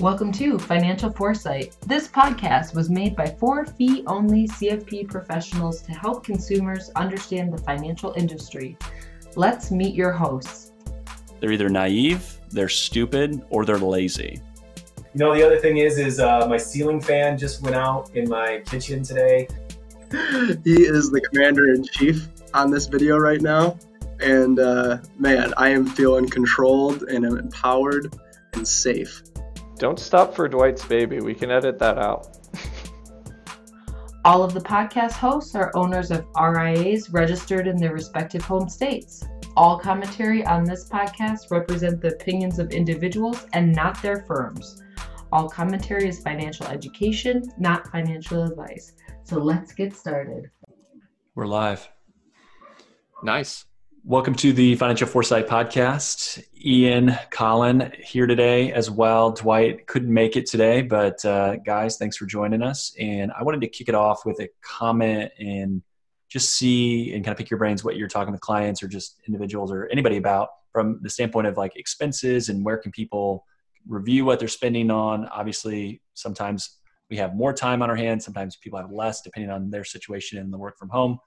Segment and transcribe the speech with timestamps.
[0.00, 1.76] Welcome to Financial Foresight.
[1.84, 7.58] This podcast was made by four fee only CFP professionals to help consumers understand the
[7.58, 8.78] financial industry.
[9.34, 10.70] Let's meet your hosts.
[11.40, 14.40] They're either naive, they're stupid, or they're lazy.
[15.14, 18.28] You know, the other thing is, is uh, my ceiling fan just went out in
[18.28, 19.48] my kitchen today.
[20.62, 23.76] He is the commander in chief on this video right now.
[24.20, 28.14] And uh, man, I am feeling controlled and I'm empowered
[28.52, 29.22] and safe.
[29.78, 31.20] Don't stop for Dwight's baby.
[31.20, 32.36] We can edit that out.
[34.24, 39.24] All of the podcast hosts are owners of RIAs registered in their respective home states.
[39.56, 44.82] All commentary on this podcast represent the opinions of individuals and not their firms.
[45.30, 48.94] All commentary is financial education, not financial advice.
[49.22, 50.50] So let's get started.
[51.36, 51.88] We're live.
[53.22, 53.64] Nice.
[54.08, 56.42] Welcome to the Financial Foresight Podcast.
[56.64, 59.32] Ian, Colin here today as well.
[59.32, 62.96] Dwight couldn't make it today, but uh, guys, thanks for joining us.
[62.98, 65.82] And I wanted to kick it off with a comment and
[66.26, 69.20] just see and kind of pick your brains what you're talking with clients or just
[69.26, 73.44] individuals or anybody about from the standpoint of like expenses and where can people
[73.86, 75.26] review what they're spending on.
[75.26, 76.78] Obviously, sometimes
[77.10, 80.38] we have more time on our hands, sometimes people have less depending on their situation
[80.38, 81.18] and the work from home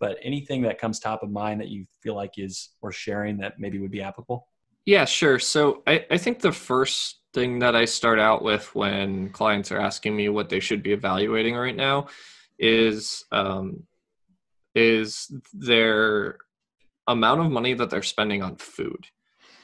[0.00, 3.60] but anything that comes top of mind that you feel like is worth sharing that
[3.60, 4.48] maybe would be applicable?
[4.86, 5.38] Yeah, sure.
[5.38, 9.78] So I, I think the first thing that I start out with when clients are
[9.78, 12.08] asking me what they should be evaluating right now
[12.58, 13.84] is um,
[14.74, 16.38] is their
[17.06, 19.06] amount of money that they're spending on food.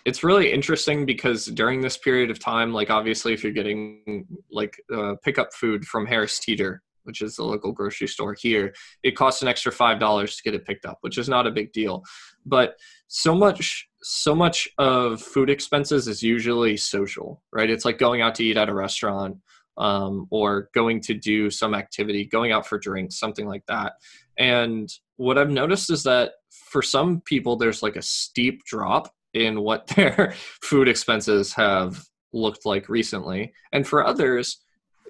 [0.04, 4.80] It's really interesting because during this period of time, like obviously, if you're getting like
[4.94, 9.42] uh, pickup food from Harris Teeter, which is the local grocery store here, it costs
[9.42, 12.02] an extra five dollars to get it picked up, which is not a big deal.
[12.44, 12.76] But
[13.08, 17.70] so much so much of food expenses is usually social, right?
[17.70, 19.38] It's like going out to eat at a restaurant
[19.78, 23.94] um, or going to do some activity, going out for drinks, something like that.
[24.38, 29.60] And what I've noticed is that for some people, there's like a steep drop in
[29.60, 33.52] what their food expenses have looked like recently.
[33.72, 34.58] And for others,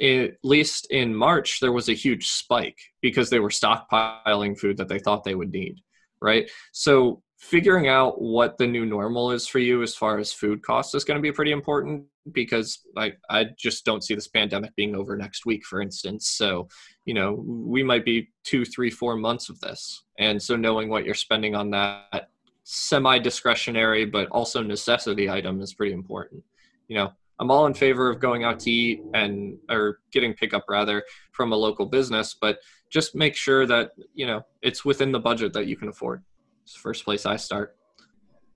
[0.02, 4.88] at least in March, there was a huge spike because they were stockpiling food that
[4.88, 5.80] they thought they would need,
[6.20, 6.50] right?
[6.72, 10.94] So figuring out what the new normal is for you as far as food costs
[10.94, 14.96] is going to be pretty important because I, I just don't see this pandemic being
[14.96, 16.28] over next week, for instance.
[16.28, 16.68] So,
[17.04, 20.02] you know, we might be two, three, four months of this.
[20.18, 22.30] And so knowing what you're spending on that
[22.64, 26.42] semi discretionary, but also necessity item is pretty important.
[26.88, 30.64] You know, I'm all in favor of going out to eat and or getting pickup
[30.68, 31.02] rather
[31.32, 32.58] from a local business, but
[32.90, 36.22] just make sure that you know it's within the budget that you can afford.
[36.64, 37.76] It's the first place I start.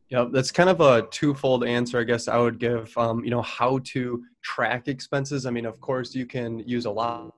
[0.08, 2.96] Yeah, that's kind of a twofold answer, I guess I would give.
[2.98, 5.46] Um, you know, how to track expenses.
[5.46, 7.32] I mean, of course, you can use a lot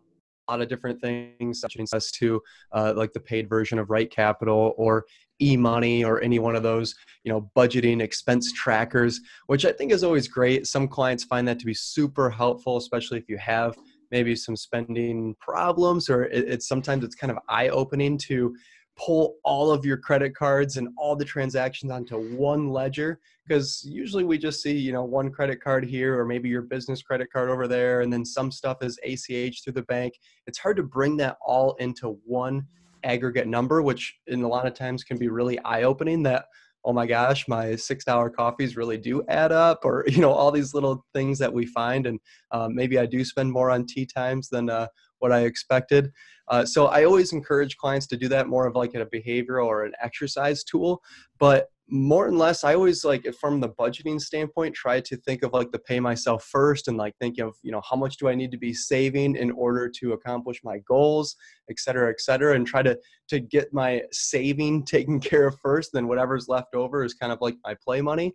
[0.52, 2.41] lot of different things such as to
[2.72, 5.04] uh, like the paid version of RightCapital or
[5.42, 6.94] eMoney or any one of those
[7.25, 10.66] you know budgeting expense trackers which i think is always great.
[10.66, 13.76] Some clients find that to be super helpful especially if you have
[14.10, 18.54] maybe some spending problems or it, it's sometimes it's kind of eye-opening to
[18.97, 24.25] pull all of your credit cards and all the transactions onto one ledger because usually
[24.25, 27.48] we just see you know one credit card here or maybe your business credit card
[27.48, 30.14] over there and then some stuff is ach through the bank.
[30.47, 32.66] It's hard to bring that all into one
[33.04, 36.46] aggregate number, which in a lot of times can be really eye opening that,
[36.84, 40.50] oh my gosh, my six dollar coffees really do add up, or, you know, all
[40.50, 42.06] these little things that we find.
[42.06, 42.18] And
[42.50, 46.10] um, maybe I do spend more on tee times than uh, what I expected.
[46.48, 49.84] Uh, so I always encourage clients to do that more of like a behavioral or
[49.84, 51.00] an exercise tool.
[51.38, 55.53] But more and less i always like from the budgeting standpoint try to think of
[55.53, 58.34] like the pay myself first and like think of you know how much do i
[58.34, 61.36] need to be saving in order to accomplish my goals
[61.69, 62.98] et cetera et cetera and try to
[63.28, 67.41] to get my saving taken care of first then whatever's left over is kind of
[67.41, 68.32] like my play money.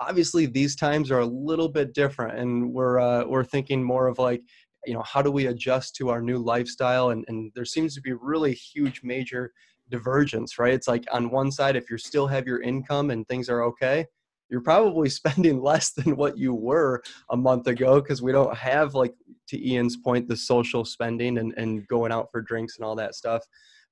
[0.00, 4.18] Obviously these times are a little bit different and we're uh, we're thinking more of
[4.18, 4.42] like
[4.86, 8.00] you know how do we adjust to our new lifestyle and, and there seems to
[8.00, 9.52] be really huge major
[9.90, 10.74] divergence, right?
[10.74, 14.06] It's like on one side, if you still have your income and things are okay,
[14.50, 18.94] you're probably spending less than what you were a month ago because we don't have
[18.94, 19.14] like
[19.48, 23.14] to ian's point the social spending and, and going out for drinks and all that
[23.14, 23.42] stuff.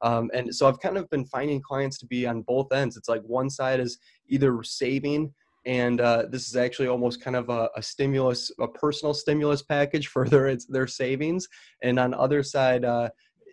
[0.03, 2.97] Um, and so i've kind of been finding clients to be on both ends.
[2.97, 3.99] It's like one side is
[4.29, 5.33] either saving
[5.65, 10.07] and uh, this is actually almost kind of a, a, stimulus a personal stimulus package
[10.15, 11.49] for their their savings.
[11.83, 13.09] And on the other side uh,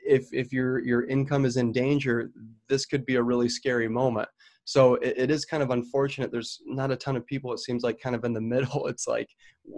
[0.05, 2.31] if if your your income is in danger,
[2.69, 4.29] this could be a really scary moment.
[4.65, 6.31] So it, it is kind of unfortunate.
[6.31, 7.53] There's not a ton of people.
[7.53, 8.87] It seems like kind of in the middle.
[8.87, 9.29] It's like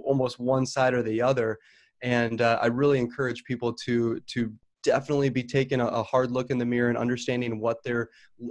[0.03, 1.57] almost one side or the other.
[2.01, 6.51] And uh, I really encourage people to to definitely be taking a, a, hard look
[6.51, 8.07] in the mirror and understanding what their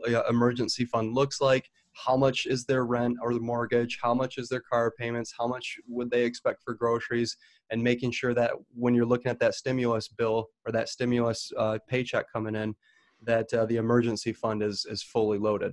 [0.08, 1.70] uh, emergency fund looks like.
[1.92, 4.00] How much is their rent or the mortgage?
[4.02, 5.32] How much is their car payments?
[5.38, 7.36] How much would they expect for groceries?
[7.70, 11.78] And making sure that when you're looking at that stimulus bill or that stimulus uh,
[11.88, 12.74] paycheck coming in,
[13.22, 15.72] that uh, the emergency fund is is fully loaded.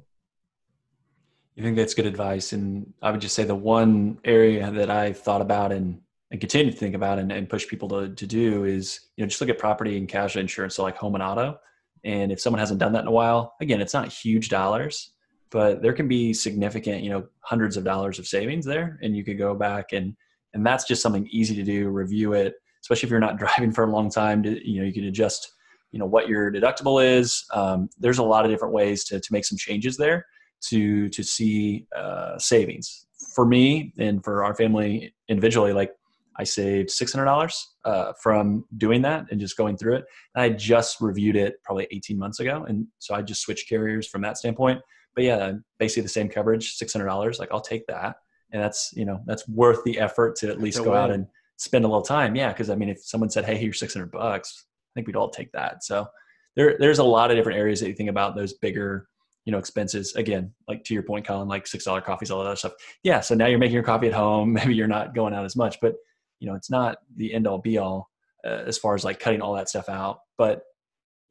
[1.57, 2.53] I think that's good advice.
[2.53, 5.99] And I would just say the one area that I thought about and,
[6.31, 9.27] and continue to think about and, and push people to, to do is, you know,
[9.27, 10.75] just look at property and casualty insurance.
[10.75, 11.59] So like home and auto.
[12.05, 15.11] And if someone hasn't done that in a while, again, it's not huge dollars,
[15.49, 18.97] but there can be significant, you know, hundreds of dollars of savings there.
[19.03, 20.15] And you could go back and,
[20.53, 23.83] and that's just something easy to do, review it, especially if you're not driving for
[23.83, 25.53] a long time to, you know, you can adjust,
[25.92, 27.45] you know, what your deductible is.
[27.53, 30.25] Um, there's a lot of different ways to, to make some changes there
[30.62, 33.06] to to see uh, savings.
[33.36, 35.92] For me and for our family individually like
[36.38, 40.06] i saved $600 uh, from doing that and just going through it.
[40.36, 44.07] And i just reviewed it probably 18 months ago and so i just switched carriers
[44.07, 44.81] from that standpoint.
[45.15, 48.18] But yeah basically the same coverage $600 like i'll take that
[48.51, 51.27] and that's you know that's worth the effort to at least go out and
[51.57, 52.36] spend a little time.
[52.36, 55.30] Yeah because i mean if someone said hey here's 600 bucks i think we'd all
[55.30, 55.83] take that.
[55.83, 56.07] So
[56.56, 59.07] there, there's a lot of different areas that you think about those bigger
[59.45, 60.15] you know expenses.
[60.15, 62.74] Again like to your point colin like six dollar coffees all that stuff.
[63.03, 64.53] Yeah so now you're making your coffee at home.
[64.53, 65.95] Maybe you're not going out as much but
[66.39, 68.09] you know it's not the end all be all
[68.45, 70.19] uh, as far as like cutting all that stuff out.
[70.38, 70.63] But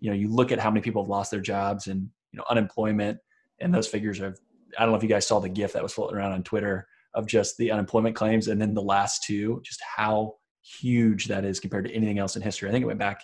[0.01, 2.45] you know you look at how many people have lost their jobs and you know
[2.51, 3.19] unemployment
[3.61, 4.35] and those figures are
[4.79, 6.89] i don't know if you guys saw the gif that was floating around on twitter
[7.15, 11.59] of just the unemployment claims and then the last two just how huge that is
[11.59, 13.23] compared to anything else in history i think it went back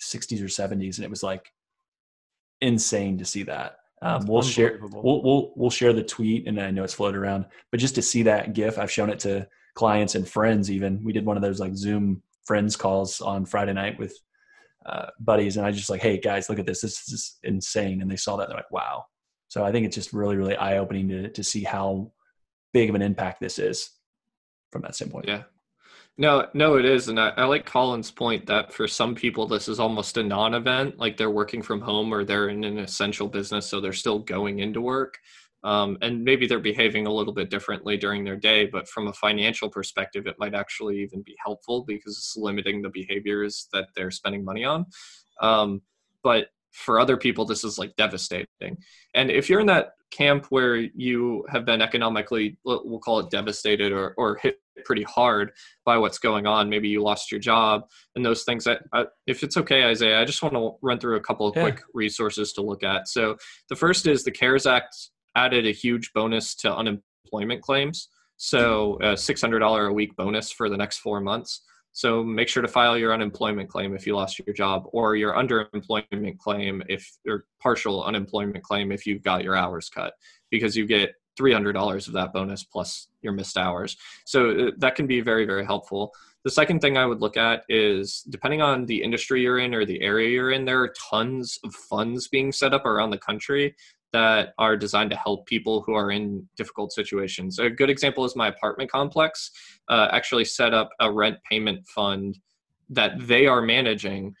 [0.00, 1.50] 60s or 70s and it was like
[2.60, 6.70] insane to see that um, we'll share we'll, we'll we'll share the tweet, and I
[6.70, 7.46] know it's floated around.
[7.70, 10.70] But just to see that GIF, I've shown it to clients and friends.
[10.70, 14.16] Even we did one of those like Zoom friends calls on Friday night with
[14.86, 16.82] uh, buddies, and I just like, hey guys, look at this.
[16.82, 18.00] This is insane.
[18.00, 19.04] And they saw that, they're like, wow.
[19.48, 22.12] So I think it's just really really eye opening to to see how
[22.78, 23.90] big of an impact this is
[24.70, 25.26] from that standpoint.
[25.26, 25.42] Yeah,
[26.16, 29.66] no, no, it is, and I, I, like Colin's point that for some people this
[29.66, 33.66] is almost a non-event, like they're working from home or they're in an essential business,
[33.66, 35.18] so they're still going into work,
[35.64, 38.66] um, and maybe they're behaving a little bit differently during their day.
[38.66, 42.90] But from a financial perspective, it might actually even be helpful because it's limiting the
[42.90, 44.86] behaviors that they're spending money on.
[45.40, 45.82] Um,
[46.22, 46.48] but
[46.78, 48.78] for other people this is like devastating.
[49.14, 53.92] And if you're in that camp where you have been economically we'll call it devastated
[53.92, 55.52] or, or hit pretty hard
[55.84, 57.82] by what's going on maybe you lost your job
[58.14, 58.80] and those things that
[59.26, 61.62] if it's okay isaiah i just want to run through a couple of yeah.
[61.62, 63.08] quick resources to look at.
[63.08, 63.36] So
[63.68, 68.08] the first is the cares act added a huge bonus to unemployment claims.
[68.36, 71.62] So a $600 a week bonus for the next four months
[71.98, 75.32] so make sure to file your unemployment claim if you lost your job, or your
[75.32, 80.14] underemployment claim if or partial unemployment claim if you got your hours cut,
[80.48, 83.96] because you get $300 of that bonus plus your missed hours.
[84.26, 86.14] So uh, that can be very, very helpful.
[86.44, 89.84] The second thing I would look at is depending on the industry you're in or
[89.84, 93.74] the area you're in, there are tons of funds being set up around the country
[94.12, 97.58] that are designed to help people who are in difficult situations.
[97.58, 99.50] A good example is my apartment complex
[99.88, 102.38] uh, actually set up a rent payment fund
[102.90, 104.34] that they are managing.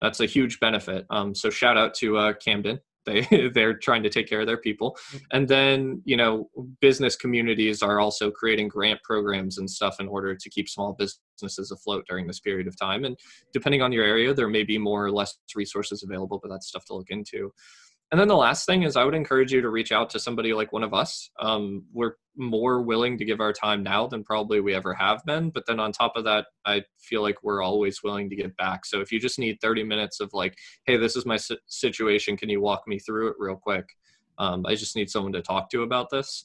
[0.00, 1.06] That's a huge benefit.
[1.10, 2.80] Um, so shout out to uh, Camden.
[3.04, 4.96] They they're trying to take care of their people,
[5.32, 6.48] and then you know
[6.80, 11.72] business communities are also creating grant programs and stuff in order to keep small businesses
[11.72, 13.04] afloat during this period of time.
[13.04, 13.18] And
[13.52, 16.84] depending on your area, there may be more or less resources available, but that's stuff
[16.84, 17.52] to look into.
[18.12, 20.52] And then the last thing is, I would encourage you to reach out to somebody
[20.52, 21.30] like one of us.
[21.40, 25.48] Um, we're more willing to give our time now than probably we ever have been.
[25.48, 28.84] But then on top of that, I feel like we're always willing to give back.
[28.84, 31.38] So if you just need 30 minutes of like, hey, this is my
[31.68, 33.88] situation, can you walk me through it real quick?
[34.36, 36.44] Um, I just need someone to talk to about this.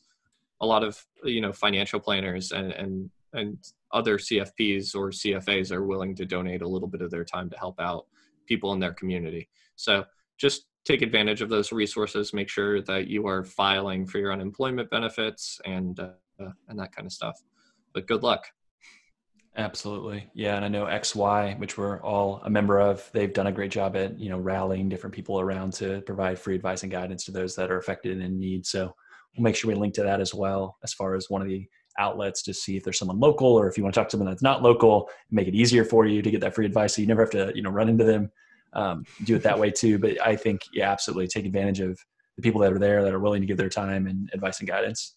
[0.62, 3.58] A lot of you know financial planners and and and
[3.92, 7.58] other CFPs or CFAs are willing to donate a little bit of their time to
[7.58, 8.06] help out
[8.46, 9.50] people in their community.
[9.76, 10.06] So
[10.38, 12.34] just take advantage of those resources.
[12.34, 17.06] Make sure that you are filing for your unemployment benefits and uh, and that kind
[17.06, 17.40] of stuff.
[17.94, 18.46] But good luck.
[19.58, 20.56] Absolutely, yeah.
[20.56, 23.96] And I know XY, which we're all a member of, they've done a great job
[23.96, 27.56] at you know rallying different people around to provide free advice and guidance to those
[27.56, 28.66] that are affected and in need.
[28.66, 28.94] So
[29.36, 31.68] we'll make sure we link to that as well, as far as one of the
[32.00, 34.30] outlets to see if there's someone local or if you want to talk to someone
[34.30, 37.08] that's not local, make it easier for you to get that free advice so you
[37.08, 38.32] never have to you know run into them
[38.78, 40.00] um, do it that way too.
[40.00, 42.00] But I think, yeah, absolutely take advantage of
[42.38, 44.68] the people that are there that are willing to give their time and advice and
[44.70, 45.16] guidance.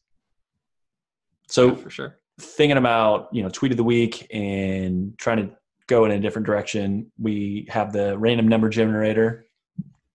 [1.48, 2.18] So Yeah, for sure.
[2.40, 5.50] thinking about you know tweet of the week and trying to
[5.86, 9.46] go in a different direction, we have the random number generator.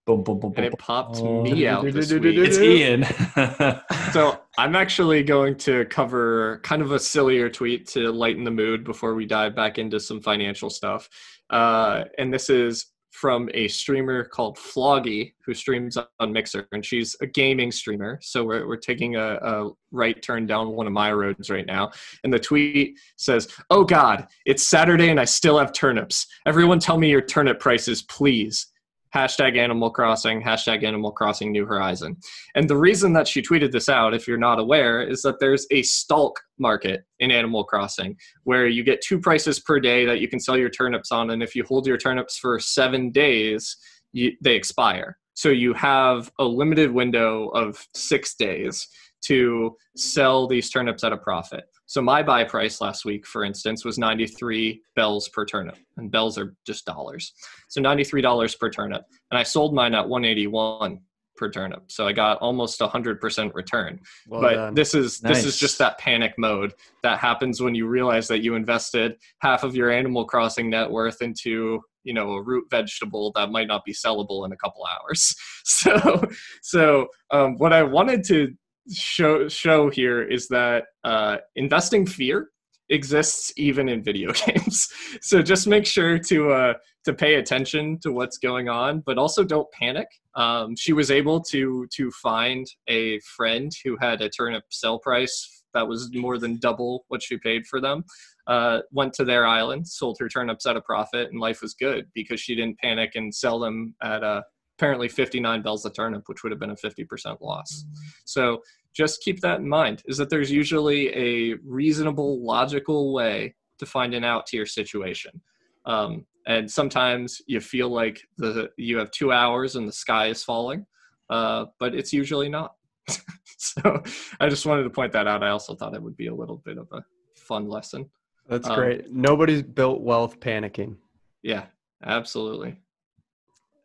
[0.07, 0.63] Boom, boom, boom, boom.
[0.63, 1.41] And it popped Oh.
[1.43, 2.37] me out this week.
[2.37, 3.05] It's Ian.
[4.13, 8.85] So I'm actually going to cover kind of a sillier tweet to lighten the mood
[8.85, 11.09] before we dive back into some financial stuff.
[11.49, 17.15] Uh, and this is from a streamer called Floggy, who streams on Mixer, and she's
[17.21, 18.19] a gaming streamer.
[18.21, 21.91] So we're, we're taking a, a right turn down one of my roads right now.
[22.25, 26.27] And the tweet says, Oh God, it's Saturday and I still have turnips.
[26.45, 28.67] Everyone tell me your turnip prices, please.
[29.15, 32.17] Hashtag Animal Crossing, hashtag Animal Crossing New Horizon.
[32.53, 35.65] And the reason that she tweeted this out, if you're not aware, is that there's
[35.71, 40.27] a stalk market in Animal Crossing where you get two prices per day that you
[40.27, 41.29] can sell your turnips on.
[41.29, 43.77] And if you hold your turnips for seven days,
[44.11, 45.17] you, they expire.
[45.33, 48.85] So you have a limited window of six days
[49.27, 51.65] to sell these turnips at a profit.
[51.85, 56.37] So my buy price last week, for instance, was 93 bells per turnip, and bells
[56.37, 57.33] are just dollars.
[57.69, 60.99] So $93 per turnip, and I sold mine at 181
[61.35, 61.83] per turnip.
[61.91, 63.99] So I got almost 100% return.
[64.27, 64.73] Well but done.
[64.73, 68.55] this is this is just that panic mode that happens when you realize that you
[68.55, 73.51] invested half of your Animal Crossing net worth into you know a root vegetable that
[73.51, 75.35] might not be sellable in a couple hours.
[75.67, 76.23] So
[76.61, 78.53] so um, what I wanted to
[78.91, 82.49] show show here is that uh, investing fear
[82.89, 84.89] exists even in video games.
[85.21, 86.73] so just make sure to uh,
[87.05, 90.07] to pay attention to what's going on, but also don't panic.
[90.35, 95.63] Um, she was able to to find a friend who had a turnip sell price
[95.73, 98.03] that was more than double what she paid for them.
[98.47, 102.05] Uh, went to their island, sold her turnips at a profit, and life was good
[102.13, 104.41] because she didn't panic and sell them at uh,
[104.77, 107.85] apparently 59 bells a turnip, which would have been a 50% loss.
[108.25, 108.61] So
[108.95, 114.13] just keep that in mind is that there's usually a reasonable logical way to find
[114.13, 115.41] an out to your situation
[115.85, 120.43] um, and sometimes you feel like the you have two hours and the sky is
[120.43, 120.85] falling
[121.29, 122.75] uh, but it's usually not
[123.57, 124.01] so
[124.39, 126.61] i just wanted to point that out i also thought it would be a little
[126.65, 127.03] bit of a
[127.35, 128.09] fun lesson
[128.47, 129.11] That's um, great.
[129.11, 130.95] Nobody's built wealth panicking.
[131.43, 131.65] yeah
[132.03, 132.77] absolutely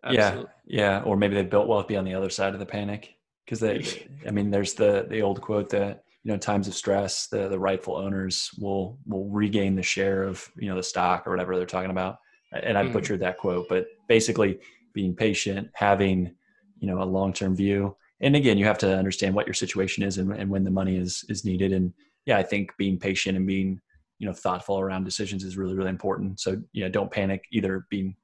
[0.07, 3.15] Yeah, yeah, or maybe they built wealth be on the other side of the panic
[3.45, 4.09] because they.
[4.27, 7.59] I mean, there's the the old quote that you know, times of stress, the the
[7.59, 11.67] rightful owners will will regain the share of you know the stock or whatever they're
[11.67, 12.19] talking about.
[12.53, 12.93] And I Mhm.
[12.93, 14.59] butchered that quote, but basically
[14.93, 16.35] being patient, having
[16.79, 20.03] you know a long term view, and again, you have to understand what your situation
[20.03, 21.73] is and, and when the money is is needed.
[21.73, 21.93] And
[22.27, 23.81] yeah, I think being patient and being
[24.19, 26.41] you know thoughtful around decisions is really really important.
[26.41, 28.17] So yeah, don't panic either being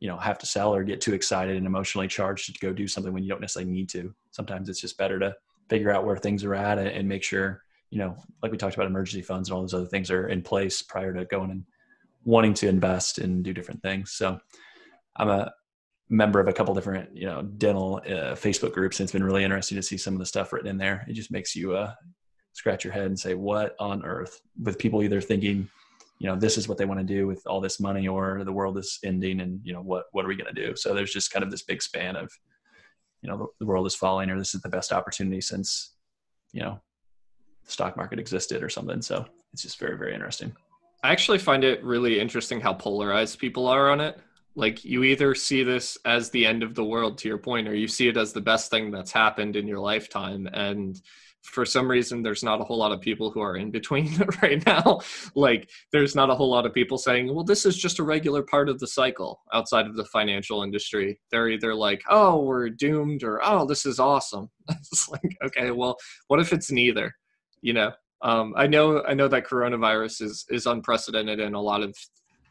[0.00, 2.88] you know have to sell or get too excited and emotionally charged to go do
[2.88, 4.12] something when you don't necessarily need to.
[4.30, 5.34] Sometimes it's just better to
[5.68, 8.86] figure out where things are at and, make sure you know like we talked about
[8.86, 11.64] emergency funds and all those other things are in place prior to going and
[12.24, 14.12] wanting to invest and do different things.
[14.12, 14.38] So
[15.16, 15.52] i'm a
[16.08, 19.44] member of a couple different you know dental uh, facebook groups and it's been really
[19.44, 21.04] interesting to see some of the stuff written in there.
[21.08, 21.92] It just makes you uh,
[22.52, 24.40] scratch your head and say what on earth?
[24.60, 25.68] With people either thinking
[26.20, 28.52] you know this is what they want to do with all this money or the
[28.52, 30.76] world is ending and you know what what are we going to do?
[30.76, 32.30] So there's just kind of this big span of
[33.22, 35.94] you know the, the world is falling or this is the best opportunity since
[36.52, 36.78] you know
[37.64, 39.00] the stock market existed or something.
[39.00, 39.24] So
[39.54, 40.54] it's just very very interesting.
[41.02, 44.20] I actually find it really interesting how polarized people are on it.
[44.54, 47.74] Like you either see this as the end of the world to your point or
[47.74, 50.46] you see it as the best thing that's happened in your lifetime.
[50.52, 51.00] And
[51.42, 54.64] for some reason there's not a whole lot of people who are in between right
[54.66, 55.00] now.
[55.34, 58.42] Like there's not a whole lot of people saying, "Well, this is just a regular
[58.42, 63.22] part of the cycle outside of the financial industry." They're either like, "Oh, we're doomed,"
[63.22, 65.96] or "Oh, this is awesome." it's like, okay, well,
[66.28, 67.14] what if it's neither?
[67.62, 67.92] You know,
[68.22, 71.94] um, I know I know that coronavirus is is unprecedented and a lot of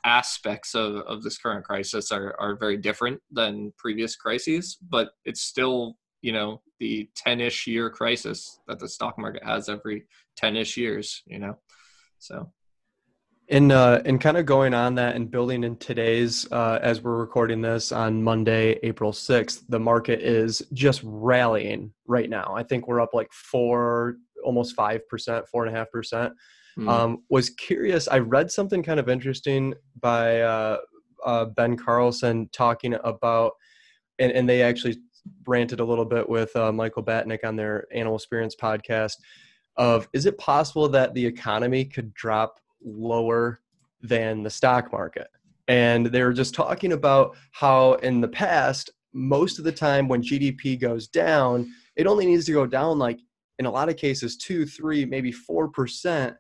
[0.06, 5.42] aspects of, of this current crisis are, are very different than previous crises, but it's
[5.42, 10.06] still, you know, the 10-ish year crisis that the stock market has every
[10.42, 11.58] 10-ish years, you know.
[12.20, 12.52] So
[13.50, 17.18] And uh, and kind of going on that and building in today's uh, as we're
[17.18, 22.54] recording this on Monday, April sixth, the market is just rallying right now.
[22.56, 26.34] I think we're up like four, almost five percent, four and a half percent.
[26.78, 28.08] mm, Um, was curious.
[28.08, 30.78] I read something kind of interesting by uh,
[31.26, 33.54] uh, Ben Carlson talking about,
[34.20, 34.98] and, and they actually
[35.46, 39.16] ranted a little bit with uh, Michael Batnick on their Animal Spirits podcast.
[39.78, 43.62] Of is it possible that the economy could drop lower
[44.02, 45.28] than the stock market?
[45.68, 50.22] And they were just talking about how in the past most of the time when
[50.22, 53.20] GDP goes down, it only needs to go down like
[53.60, 56.36] in a lot of cases two, three, maybe four percent,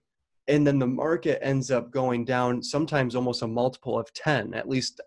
[0.48, 4.69] and then the market ends up going down sometimes almost a multiple of ten, at
[4.69, 5.01] least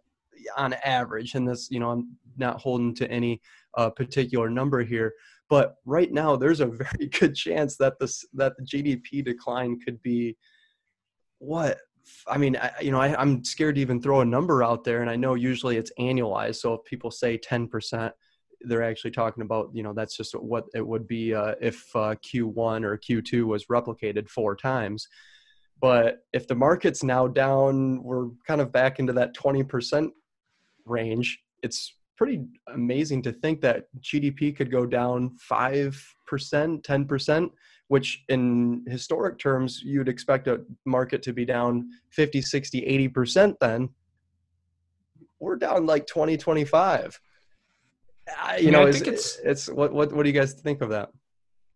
[0.56, 1.34] on average.
[1.34, 3.40] And this, you know, I'm not holding to any
[3.76, 5.14] uh, particular number here,
[5.48, 10.00] but right now there's a very good chance that this that the GDP decline could
[10.02, 10.36] be
[11.38, 11.78] what
[12.26, 15.02] I mean, I, you know, I, am scared to even throw a number out there,
[15.02, 16.56] and I know usually it's annualized.
[16.56, 18.10] So if people say 10%,
[18.62, 22.14] they're actually talking about, you know, that's just what it would be uh, if uh,
[22.16, 25.08] Q1 or Q2 was replicated four times.
[25.80, 30.10] But if the market's now down, we're kind of back into that 20%
[30.84, 31.40] range.
[31.62, 35.92] It's pretty amazing to think that GDP could go down 5%,
[36.28, 37.50] 10%
[37.88, 43.88] which in historic terms you'd expect a market to be down 50 60 80% then.
[45.40, 47.20] We're down like 20 25
[48.28, 50.90] uh, you know I think it's, it's what, what what do you guys think of
[50.90, 51.10] that?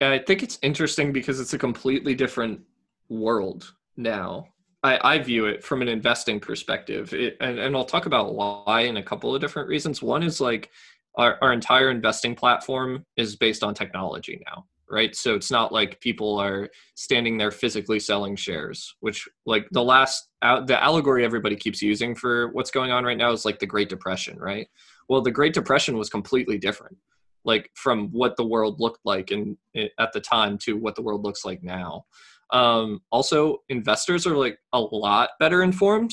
[0.00, 2.60] I think it's interesting because it's a completely different
[3.08, 4.46] world now
[4.82, 7.12] I, I view it from an investing perspective.
[7.12, 10.02] It, and, and i'll talk about why in a couple of different reasons.
[10.02, 10.70] One is like
[11.16, 15.16] our, our entire investing platform is based on technology now right?
[15.16, 20.28] So it's not like people are standing there physically selling shares which like the last
[20.42, 23.88] the allegory everybody keeps using for what's going on right now is like the great
[23.88, 24.68] depression right?
[25.08, 26.96] Well the great depression was completely different
[27.44, 29.56] like from what the world looked like in,
[29.98, 32.04] at the time to what the world looks like now
[32.52, 36.12] um also investors are like a lot better informed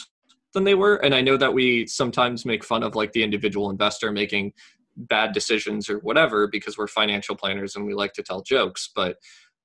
[0.54, 3.70] than they were and i know that we sometimes make fun of like the individual
[3.70, 4.52] investor making
[4.96, 9.18] bad decisions or whatever because we're financial planners and we like to tell jokes but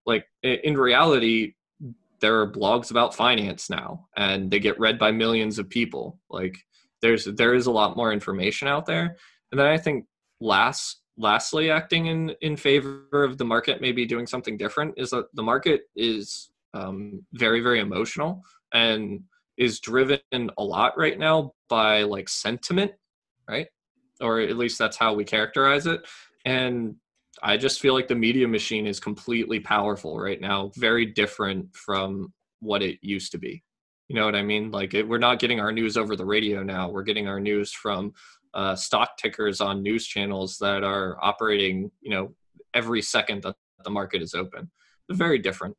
[0.07, 1.53] like in reality
[2.21, 6.19] there are blogs about finance now and they get read by millions of people.
[6.31, 6.57] Like
[7.01, 9.17] there's there is a lot more information out there.
[9.51, 10.05] And then i think
[10.41, 15.25] last lastly acting in in favor of the market maybe doing something different is that
[15.35, 19.21] the market is um, very very emotional and
[19.57, 22.93] is driven a lot right now by like sentiment
[23.49, 23.67] right
[24.21, 26.07] or at least that's how we characterize it.
[26.45, 26.97] And
[27.43, 32.33] I just feel like the media machine is completely powerful right now, very different from
[32.61, 33.63] what it used to be.
[34.09, 34.71] You know what I mean?
[34.71, 36.89] Like it, we're not getting our news over the radio now.
[36.89, 38.13] We're getting our news from
[38.55, 42.35] uh, stock tickers on news channels that are operating, you know,
[42.75, 43.55] every second that
[43.85, 44.71] the market is open.
[45.11, 45.77] very different.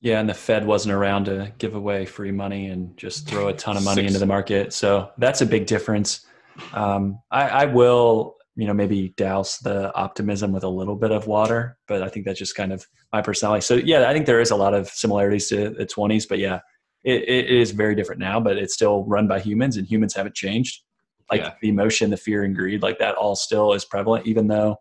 [0.00, 3.52] Yeah, and the Fed wasn't around to give away free money and just throw a
[3.52, 4.08] ton of money Six.
[4.08, 4.72] into the market.
[4.72, 6.24] So that's a big difference.
[6.72, 11.26] Um, I, I will, you know, maybe douse the optimism with a little bit of
[11.26, 13.62] water, but I think that's just kind of my personality.
[13.62, 16.60] So yeah, I think there is a lot of similarities to the 20s, but yeah,
[17.04, 20.34] it, it is very different now, but it's still run by humans and humans haven't
[20.34, 20.82] changed.
[21.30, 21.54] Like yeah.
[21.60, 24.78] the emotion, the fear and greed, like that all still is prevalent, even though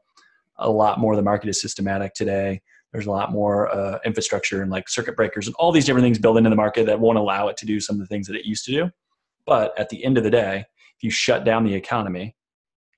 [0.57, 2.61] a lot more of the market is systematic today.
[2.91, 6.19] There's a lot more uh, infrastructure and like circuit breakers and all these different things
[6.19, 8.35] built into the market that won't allow it to do some of the things that
[8.35, 8.89] it used to do.
[9.45, 10.65] But at the end of the day,
[10.97, 12.35] if you shut down the economy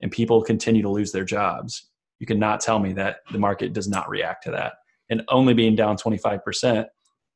[0.02, 3.88] and people continue to lose their jobs, you cannot tell me that the market does
[3.88, 4.74] not react to that.
[5.10, 6.86] And only being down 25%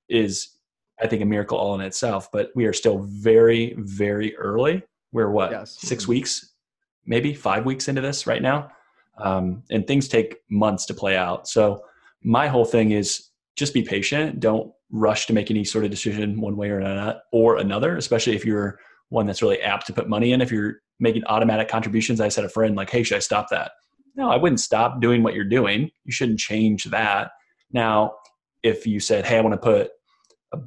[0.09, 0.57] is,
[1.01, 2.31] I think, a miracle all in itself.
[2.31, 4.83] But we are still very, very early.
[5.11, 5.77] We're what, yes.
[5.81, 6.53] 6 weeks,
[7.05, 8.71] maybe five weeks into this right now?
[9.17, 11.47] Um, and things take months to play out.
[11.47, 11.83] So,
[12.23, 14.39] my whole thing is just be patient.
[14.39, 18.35] Don't rush to make any sort of decision one way or another, or another especially
[18.35, 20.41] if you're one that's really apt to put money in.
[20.41, 23.71] If you're making automatic contributions, I said a friend like, "Hey, should I stop that?"
[24.15, 25.89] No, I wouldn't stop doing what you're doing.
[26.05, 27.31] You shouldn't change that.
[27.71, 28.13] Now,
[28.63, 29.91] if you said, "Hey, I want to put
[30.53, 30.59] a,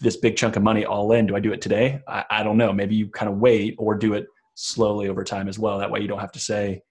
[0.00, 2.00] this big chunk of money all in," do I do it today?
[2.08, 2.72] I, I don't know.
[2.72, 5.78] Maybe you kind of wait or do it slowly over time as well.
[5.78, 6.82] That way, you don't have to say,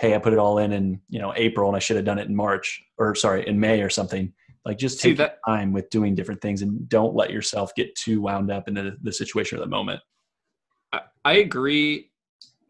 [0.00, 2.18] "Hey, I put it all in in you know April and I should have done
[2.18, 4.32] it in March or sorry in May or something."
[4.64, 8.20] Like just take that, time with doing different things and don't let yourself get too
[8.20, 10.00] wound up into the, the situation at the moment.
[10.92, 12.09] I, I agree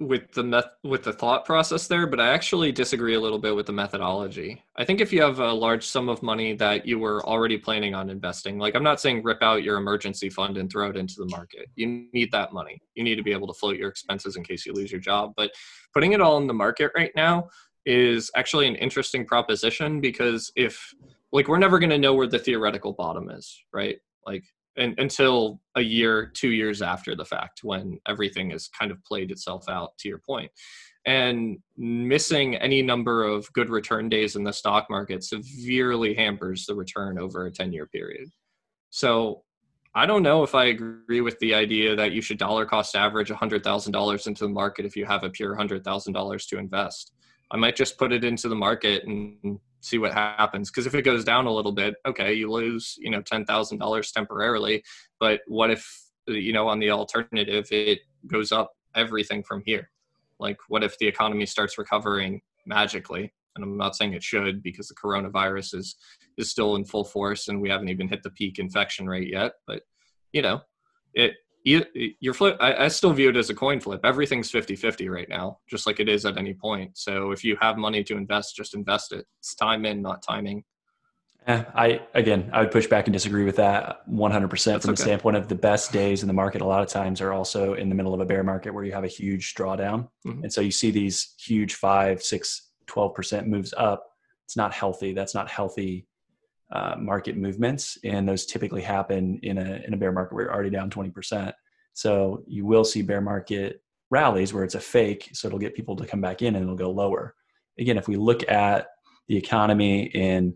[0.00, 3.54] with the meth- with the thought process there, but I actually disagree a little bit
[3.54, 4.62] with the methodology.
[4.76, 7.94] I think if you have a large sum of money that you were already planning
[7.94, 11.16] on investing, like I'm not saying rip out your emergency fund and throw it into
[11.18, 11.68] the market.
[11.76, 12.80] You need that money.
[12.94, 15.34] You need to be able to float your expenses in case you lose your job.
[15.36, 15.52] But
[15.92, 17.50] putting it all in the market right now
[17.84, 20.94] is actually an interesting proposition because if
[21.32, 24.44] like we're never going to know where the theoretical bottom is right like
[24.76, 29.30] and, until a year two years after the fact when everything has kind of played
[29.30, 30.50] itself out to your point
[31.06, 36.74] and missing any number of good return days in the stock market severely hampers the
[36.74, 38.28] return over a 10 year period
[38.90, 39.42] so
[39.94, 43.28] I don't know if I agree with the idea that you should dollar cost average
[43.28, 47.12] $100,000 into the market if you have a pure $100,000 to invest.
[47.50, 50.70] I might just put it into the market and see what happens.
[50.70, 54.82] Because if it goes down a little bit, okay, you lose, you know, $10,000 temporarily.
[55.18, 55.86] But what if,
[56.26, 59.90] you know, on the alternative, it goes up everything from here?
[60.38, 63.32] Like, what if the economy starts recovering magically?
[63.56, 65.96] And I'm not saying it should because the coronavirus is
[66.36, 69.52] is still in full force and we haven't even hit the peak infection rate yet.
[69.66, 69.82] But
[70.32, 70.60] you know,
[71.14, 71.84] it you,
[72.20, 74.00] your flip I, I, still view it as a coin flip.
[74.04, 76.96] Everything's 50-50 right now just like it is at any point.
[76.96, 79.26] So if you have money to invest just invest it.
[79.38, 80.64] It's time in not timing.
[81.46, 85.00] Eh, i again i would push back and disagree with that 100% That's from the
[85.00, 87.88] standpoint of the best days in the market a lot of times are also in
[87.88, 90.08] the middle of a bear market where you have a huge drawdown.
[90.26, 90.42] Mm-hmm.
[90.42, 94.04] and so you see these huge 5 6 12% moves up.
[94.44, 95.12] It's not healthy.
[95.12, 96.06] That's not healthy
[96.72, 100.54] uh, market movements, and those typically happen in a in a bear market where you're
[100.54, 101.52] already down 20%.
[101.94, 105.96] So you will see bear market rallies where it's a fake, so it'll get people
[105.96, 107.34] to come back in and it'll go lower.
[107.78, 108.88] Again, if we look at
[109.28, 110.54] the economy and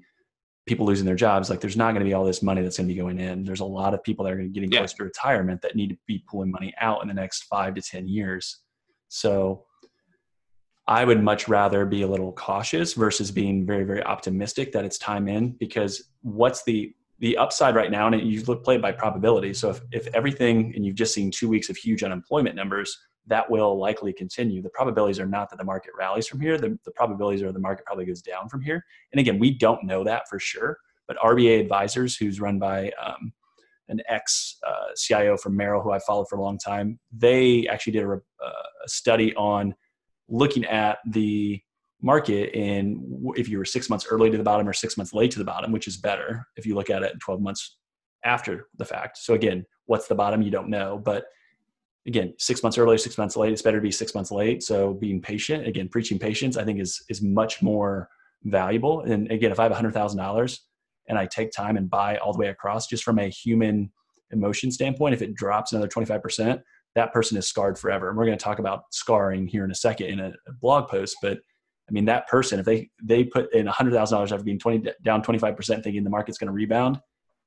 [0.67, 2.89] people losing their jobs, like there's not going to be all this money that's going
[2.89, 3.45] to be going in.
[3.45, 4.81] There's a lot of people that are going to be getting yeah.
[4.81, 7.83] close to retirement that need to be pulling money out in the next five to
[7.83, 8.61] ten years.
[9.09, 9.65] So
[10.87, 14.99] I would much rather be a little cautious versus being very, very optimistic that it's
[14.99, 19.55] time in because what's the the upside right now, and you look play by probability.
[19.55, 23.49] So if, if everything and you've just seen two weeks of huge unemployment numbers, that
[23.49, 24.61] will likely continue.
[24.61, 26.59] The probabilities are not that the market rallies from here.
[26.59, 28.85] The, the probabilities are the market probably goes down from here.
[29.13, 30.77] And again, we don't know that for sure.
[31.07, 33.33] But RBA Advisors, who's run by um,
[33.89, 37.93] an ex uh, CIO from Merrill, who I followed for a long time, they actually
[37.93, 39.75] did a, uh, a study on
[40.29, 41.61] looking at the
[42.01, 42.99] market and
[43.37, 45.45] if you were six months early to the bottom or six months late to the
[45.45, 47.79] bottom, which is better if you look at it 12 months
[48.25, 49.19] after the fact.
[49.19, 50.43] So again, what's the bottom?
[50.43, 51.25] You don't know, but
[52.07, 54.63] again, six months early, six months late, it's better to be six months late.
[54.63, 58.09] So being patient, again, preaching patience, I think is, is much more
[58.45, 59.01] valuable.
[59.01, 60.61] And again, if I have a hundred thousand dollars
[61.09, 63.91] and I take time and buy all the way across just from a human
[64.31, 66.61] emotion standpoint, if it drops another 25%,
[66.95, 68.09] that person is scarred forever.
[68.09, 70.89] And we're going to talk about scarring here in a second in a, a blog
[70.89, 71.17] post.
[71.21, 71.39] But
[71.89, 74.91] I mean, that person, if they they put in hundred thousand dollars after being twenty
[75.05, 76.99] down twenty five percent, thinking the market's going to rebound,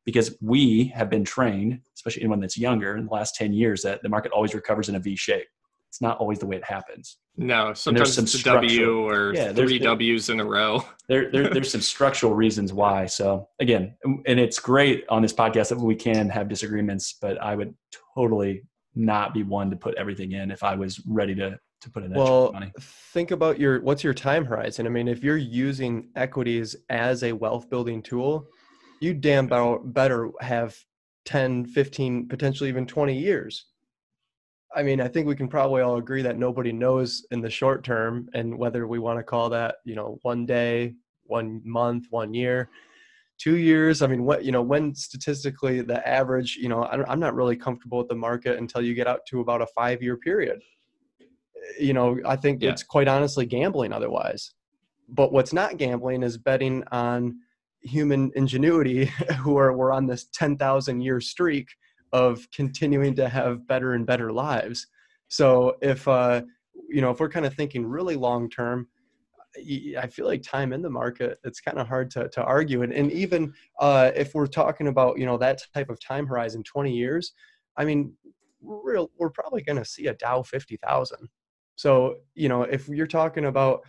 [0.05, 4.03] because we have been trained, especially anyone that's younger, in the last ten years, that
[4.03, 5.47] the market always recovers in a V shape.
[5.89, 7.17] It's not always the way it happens.
[7.37, 10.83] No, sometimes it's a W or yeah, three W's in a row.
[11.07, 13.05] there, there, there's some structural reasons why.
[13.05, 17.55] So again, and it's great on this podcast that we can have disagreements, but I
[17.55, 17.73] would
[18.15, 18.63] totally
[18.97, 22.11] not be one to put everything in if I was ready to to put in
[22.13, 22.71] well, money.
[23.13, 24.87] Think about your what's your time horizon.
[24.87, 28.47] I mean, if you're using equities as a wealth building tool,
[28.99, 30.75] you damn better have
[31.25, 33.65] 10, 15, potentially even 20 years.
[34.75, 37.83] I mean, I think we can probably all agree that nobody knows in the short
[37.83, 42.33] term and whether we want to call that, you know, one day, one month, one
[42.33, 42.69] year
[43.37, 47.35] two years i mean what you know when statistically the average you know i'm not
[47.35, 50.59] really comfortable with the market until you get out to about a five year period
[51.79, 52.69] you know i think yeah.
[52.69, 54.53] it's quite honestly gambling otherwise.
[55.09, 57.39] But what's not gambling is betting on
[57.81, 59.05] human ingenuity
[59.39, 61.69] who are we're on this 10,000 year streak
[62.11, 64.87] of continuing to have better and better lives.
[65.29, 66.41] So if uh
[66.89, 68.87] you know if we're kind of thinking really long term
[69.55, 72.83] I feel like time in the market, it's kind of hard to, to argue.
[72.83, 76.63] And, and even uh, if we're talking about, you know, that type of time horizon,
[76.63, 77.33] 20 years,
[77.75, 78.13] I mean,
[78.61, 81.29] we're, we're probably going to see a Dow 50,000.
[81.75, 83.81] So, you know, if you're talking about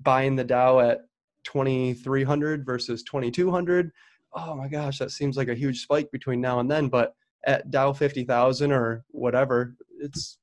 [0.00, 1.00] buying the Dow at
[1.44, 3.90] 2,300 versus 2,200,
[4.34, 6.88] oh my gosh, that seems like a huge spike between now and then.
[6.88, 7.14] But
[7.46, 10.38] at Dow 50,000 or whatever, it's,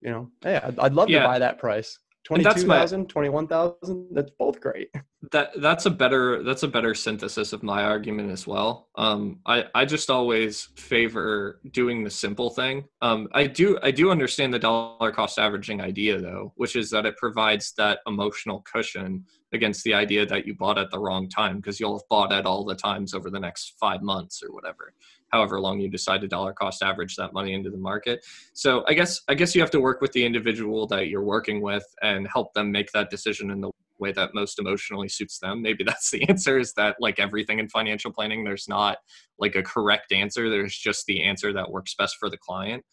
[0.00, 1.20] you know, hey, I'd, I'd love yeah.
[1.20, 1.98] to buy that price.
[2.24, 4.90] 22,000, 21,000, that's both great.
[5.32, 8.88] That that's a better that's a better synthesis of my argument as well.
[8.96, 12.84] Um I I just always favor doing the simple thing.
[13.02, 17.04] Um I do I do understand the dollar cost averaging idea though, which is that
[17.04, 21.56] it provides that emotional cushion against the idea that you bought at the wrong time
[21.56, 24.92] because you'll have bought at all the times over the next 5 months or whatever
[25.30, 28.24] however long you decide to dollar cost average that money into the market.
[28.52, 31.60] So I guess I guess you have to work with the individual that you're working
[31.60, 35.62] with and help them make that decision in the way that most emotionally suits them.
[35.62, 38.98] Maybe that's the answer is that like everything in financial planning there's not
[39.38, 40.48] like a correct answer.
[40.48, 42.84] There's just the answer that works best for the client.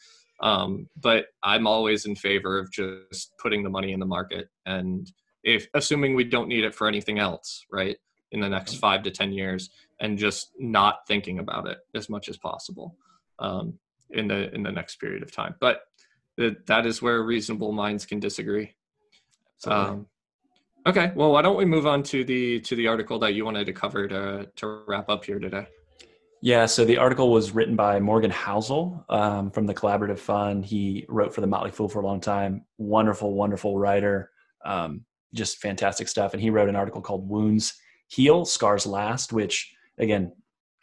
[0.42, 5.10] Um, but I'm always in favor of just putting the money in the market and
[5.46, 7.96] if assuming we don't need it for anything else, right?
[8.32, 9.70] In the next 5 to 10 years
[10.02, 12.98] and just not thinking about it as much as possible.
[13.40, 13.80] um,
[14.12, 15.56] in the in the next period of time.
[15.60, 15.82] But
[16.38, 18.76] that is where reasonable minds can disagree.
[19.66, 20.08] Um,
[20.86, 23.66] okay, well, why don't we move on to the to the article that you wanted
[23.66, 25.68] to cover to to wrap up here today?
[26.42, 30.64] Yeah, so the article was written by Morgan Housel um, from the Collaborative Fund.
[30.64, 32.66] He wrote for the Motley Fool for a long time.
[32.78, 34.30] Wonderful, wonderful writer.
[34.64, 36.34] Um, just fantastic stuff.
[36.34, 37.74] And he wrote an article called Wounds
[38.08, 40.32] Heal, Scars Last, which again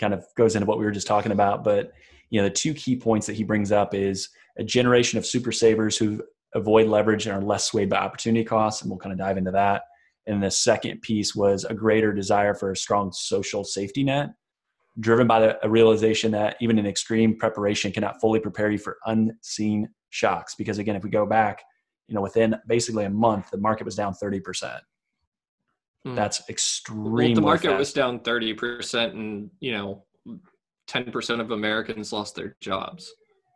[0.00, 1.64] kind of goes into what we were just talking about.
[1.64, 1.92] But
[2.31, 5.52] you know, the two key points that he brings up is a generation of super
[5.52, 6.22] savers who
[6.55, 9.50] avoid leverage and are less swayed by opportunity costs, and we'll kind of dive into
[9.50, 9.83] that.
[10.26, 14.31] And the second piece was a greater desire for a strong social safety net,
[15.00, 18.98] driven by the, a realization that even an extreme preparation cannot fully prepare you for
[19.07, 20.55] unseen shocks.
[20.55, 21.62] Because again, if we go back,
[22.12, 24.81] you know, within basically a month, the market was down 30%.
[26.05, 26.14] Hmm.
[26.14, 27.29] That's extremely.
[27.29, 27.79] Well, the market fast.
[27.79, 30.05] was down 30%, and, you know,
[30.90, 33.11] 10% of Americans lost their jobs.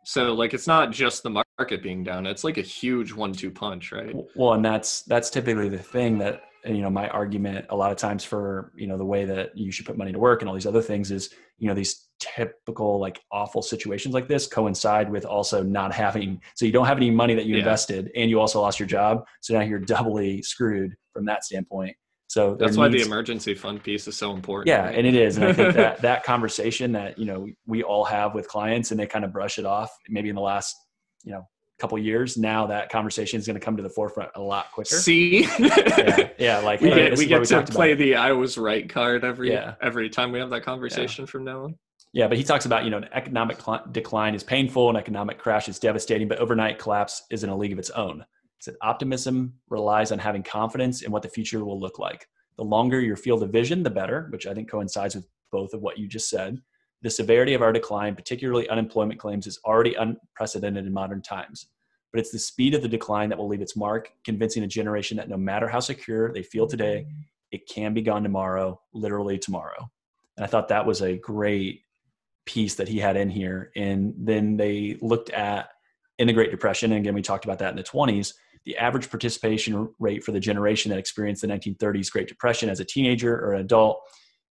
[0.05, 3.91] So like it's not just the market being down; it's like a huge one-two punch,
[3.91, 4.15] right?
[4.37, 7.97] Well, and that's that's typically the thing that you know my argument a lot of
[7.97, 10.55] times for you know the way that you should put money to work and all
[10.55, 15.25] these other things is you know these typical like awful situations like this coincide with
[15.25, 17.59] also not having so you don't have any money that you yeah.
[17.59, 21.95] invested and you also lost your job so now you're doubly screwed from that standpoint
[22.27, 24.67] so that's why the emergency fund piece is so important.
[24.67, 24.95] Yeah, right?
[24.95, 25.37] and it is.
[25.37, 28.99] And I think that that conversation that you know we all have with clients, and
[28.99, 29.89] they kind of brush it off.
[30.09, 30.75] Maybe in the last
[31.23, 31.47] you know
[31.79, 34.95] couple years, now that conversation is going to come to the forefront a lot quicker.
[34.95, 37.99] See, yeah, yeah, like we hey, get, we get we to play about.
[37.99, 39.75] the "I was right" card every yeah.
[39.81, 41.31] every time we have that conversation yeah.
[41.31, 41.75] from now on.
[42.13, 45.37] Yeah, but he talks about you know an economic cl- decline is painful, an economic
[45.37, 48.25] crash is devastating, but overnight collapse is in a league of its own.
[48.59, 52.27] Said optimism relies on having confidence in what the future will look like.
[52.57, 55.81] The longer your field of vision, the better, which I think coincides with both of
[55.81, 56.59] what you just said.
[57.03, 61.67] The severity of our decline, particularly unemployment claims, is already unprecedented in modern times.
[62.11, 65.17] But it's the speed of the decline that will leave its mark, convincing a generation
[65.17, 67.05] that no matter how secure they feel today,
[67.51, 69.89] it can be gone tomorrow, literally tomorrow.
[70.35, 71.81] And I thought that was a great
[72.47, 73.71] piece that he had in here.
[73.75, 75.69] And then they looked at
[76.17, 78.33] in the Great Depression, and again, we talked about that in the 20s,
[78.65, 82.85] the average participation rate for the generation that experienced the 1930s Great Depression as a
[82.85, 84.01] teenager or an adult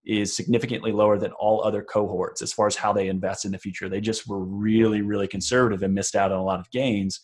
[0.05, 3.59] is significantly lower than all other cohorts as far as how they invest in the
[3.59, 3.89] future.
[3.89, 7.21] They just were really, really conservative and missed out on a lot of gains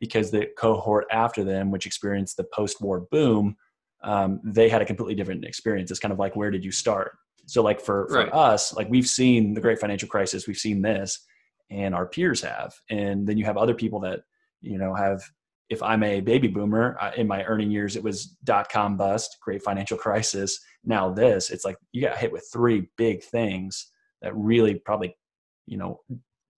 [0.00, 3.56] because the cohort after them, which experienced the post war boom,
[4.02, 5.90] um, they had a completely different experience.
[5.90, 7.16] It's kind of like, where did you start?
[7.46, 8.32] So, like for, for right.
[8.32, 11.24] us, like we've seen the great financial crisis, we've seen this,
[11.70, 12.74] and our peers have.
[12.90, 14.20] And then you have other people that,
[14.62, 15.22] you know, have
[15.68, 19.38] if I'm a baby boomer uh, in my earning years, it was dot com bust,
[19.40, 20.60] great financial crisis.
[20.84, 23.90] Now this, it's like you got hit with three big things
[24.22, 25.16] that really probably,
[25.66, 26.00] you know,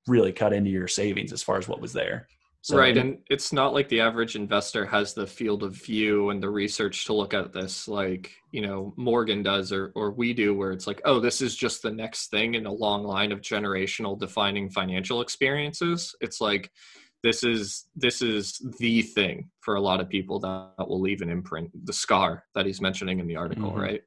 [0.06, 2.28] really cut into your savings as far as what was there.
[2.68, 6.42] So, right, and it's not like the average investor has the field of view and
[6.42, 10.54] the research to look at this like you know Morgan does or or we do,
[10.54, 13.40] where it's like, oh, this is just the next thing in a long line of
[13.40, 16.14] generational defining financial experiences.
[16.20, 16.70] It's like
[17.22, 21.22] this is this is the thing for a lot of people that, that will leave
[21.22, 23.80] an imprint the scar that he's mentioning in the article mm-hmm.
[23.80, 24.02] right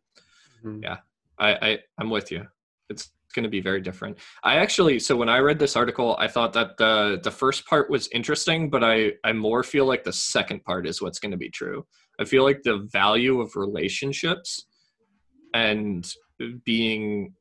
[0.63, 0.83] mm-hmm.
[0.83, 0.97] yeah
[1.37, 2.47] I, I i'm with you
[2.89, 4.17] it's going to be very different.
[4.43, 7.89] I actually so when i read this article i thought that the the first part
[7.89, 11.37] was interesting but i i more feel like the second part is what's going to
[11.37, 11.85] be true.
[12.19, 14.65] I feel like the value of relationships
[15.53, 16.09] and
[16.65, 17.33] being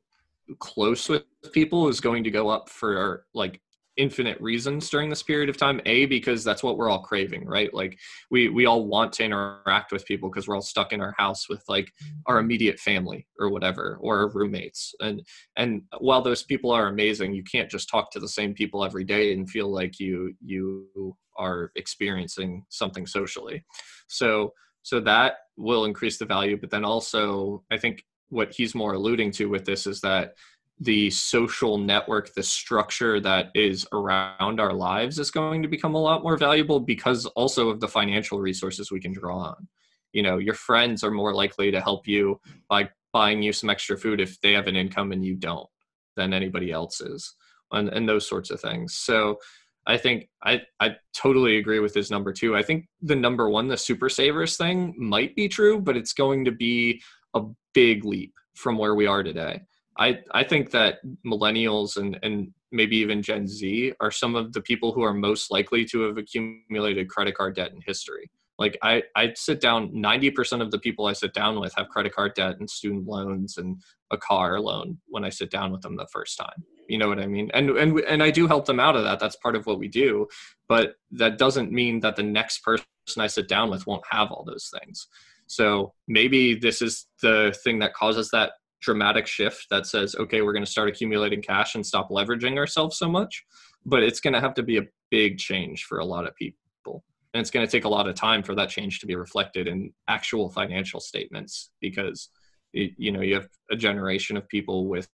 [0.59, 1.23] close with
[1.53, 3.61] people is going to go up for like
[3.97, 5.81] infinite reasons during this period of time.
[5.85, 7.73] A because that's what we're all craving right?
[7.73, 7.97] Like
[8.29, 11.49] we we all want to interact with people because we're all stuck in our house
[11.49, 11.91] with like
[12.25, 14.93] our immediate family or whatever or our roommates.
[15.01, 15.21] And
[15.57, 19.03] and while those people are amazing you can't just talk to the same people every
[19.03, 23.63] day and feel like you you are experiencing something socially.
[24.07, 28.93] So so that will increase the value but then also i think what he's more
[28.93, 30.33] alluding to with this is that
[30.81, 36.01] the social network, the structure that is around our lives is going to become a
[36.01, 39.67] lot more valuable because also of the financial resources we can draw on.
[40.11, 43.95] You know, your friends are more likely to help you by buying you some extra
[43.95, 45.69] food if they have an income and you don't
[46.17, 47.35] than anybody else is,
[47.71, 48.95] and, and those sorts of things.
[48.95, 49.37] So
[49.85, 52.55] I think I, I totally agree with his number two.
[52.55, 56.43] I think the number one, the super savers thing might be true, but it's going
[56.45, 57.03] to be
[57.35, 57.43] a
[57.75, 59.61] big leap from where we are today.
[59.97, 64.61] I, I think that millennials and, and maybe even Gen Z are some of the
[64.61, 68.31] people who are most likely to have accumulated credit card debt in history.
[68.57, 72.13] Like I, I sit down, 90% of the people I sit down with have credit
[72.13, 75.95] card debt and student loans and a car loan when I sit down with them
[75.95, 77.49] the first time, You know what I mean?
[77.53, 79.19] And and and I do help them out of that.
[79.19, 80.27] That's part of what we do.
[80.67, 82.85] But that doesn't mean that the next person
[83.17, 85.07] I sit down with won't have all those things.
[85.47, 90.53] So maybe this is the thing that causes that dramatic shift that says, okay, we're
[90.53, 93.45] going to start accumulating cash and stop leveraging ourselves so much.
[93.85, 97.03] But it's going to have to be a big change for a lot of people.
[97.33, 99.67] And it's going to take a lot of time for that change to be reflected
[99.67, 102.29] in actual financial statements because
[102.73, 105.09] you know you have a generation of people with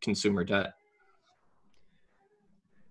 [0.00, 0.74] consumer debt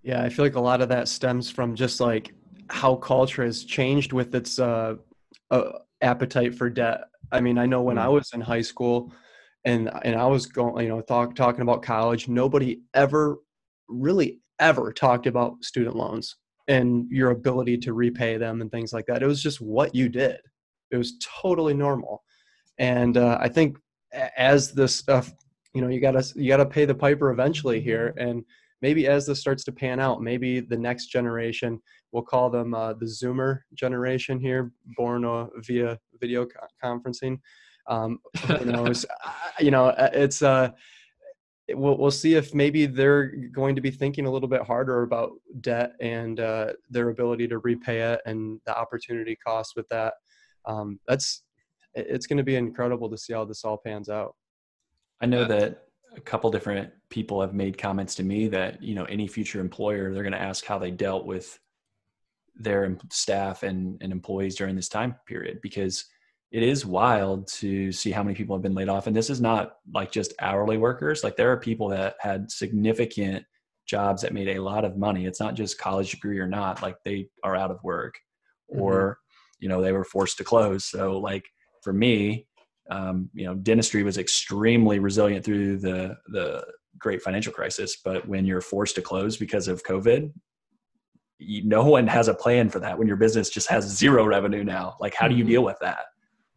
[0.01, 2.33] yeah i feel like a lot of that stems from just like
[2.69, 4.95] how culture has changed with its uh,
[5.51, 5.71] uh,
[6.01, 8.13] appetite for debt i mean i know when i mm.
[8.13, 9.11] was in high school
[9.65, 13.37] and and i was going you know talk, talking about college nobody ever
[13.87, 16.35] really ever talked about student loans
[16.67, 19.21] and your ability to repay them and things like that.
[19.21, 20.37] It was just what you did.
[20.91, 22.23] It was totally normal.
[22.79, 23.77] And uh, i think
[24.37, 25.31] as this stuff
[25.73, 28.43] you know you gotta you gotta pay the piper eventually here and
[28.81, 32.93] maybe as this starts to pan out maybe the next generation we'll call them uh,
[32.93, 37.37] the zoomer generation here born uh, via video co- conferencing
[37.87, 39.05] um, who knows?
[39.59, 40.71] You know uh, it's uh
[41.69, 45.31] we'll, we'll see if maybe they're going to be thinking a little bit harder about
[45.61, 50.13] debt and uh, their ability to repay it and the opportunity cost with that.
[50.65, 51.43] Um, that's
[51.93, 54.35] it's going to be incredible to see how this all pans out.
[55.21, 55.83] I know that
[56.15, 60.13] a couple different people have made comments to me that you know any future employer
[60.13, 61.59] they're going to ask how they dealt with
[62.55, 66.05] their staff and, and employees during this time period because
[66.53, 69.41] it is wild to see how many people have been laid off and this is
[69.41, 73.43] not like just hourly workers like there are people that had significant
[73.85, 76.95] jobs that made a lot of money it's not just college degree or not like
[77.03, 78.15] they are out of work
[78.71, 78.81] mm-hmm.
[78.81, 79.17] or
[79.59, 81.43] you know they were forced to close so like
[81.83, 82.47] for me,
[82.89, 86.65] um, you know, dentistry was extremely resilient through the the
[86.97, 87.97] great financial crisis.
[88.03, 90.31] But when you're forced to close because of COVID,
[91.39, 92.97] you, no one has a plan for that.
[92.97, 95.51] When your business just has zero revenue now, like how do you mm-hmm.
[95.51, 96.05] deal with that?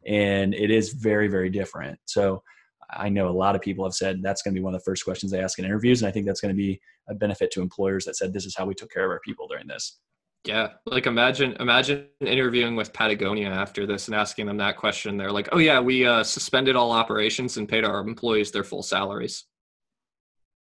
[0.06, 1.98] And it is very very different.
[2.06, 2.42] So
[2.90, 4.84] I know a lot of people have said that's going to be one of the
[4.84, 7.50] first questions they ask in interviews, and I think that's going to be a benefit
[7.52, 9.98] to employers that said this is how we took care of our people during this.
[10.44, 15.16] Yeah, like imagine imagine interviewing with Patagonia after this and asking them that question.
[15.16, 18.84] They're like, "Oh yeah, we uh, suspended all operations and paid our employees their full
[18.84, 19.44] salaries,"